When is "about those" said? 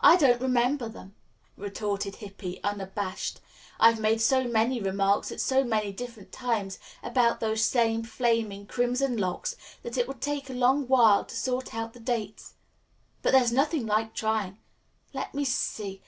7.02-7.60